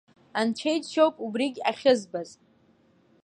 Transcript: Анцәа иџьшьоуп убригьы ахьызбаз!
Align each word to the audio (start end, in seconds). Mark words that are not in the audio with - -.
Анцәа 0.39 0.71
иџьшьоуп 0.75 1.15
убригьы 1.25 1.61
ахьызбаз! 1.69 2.29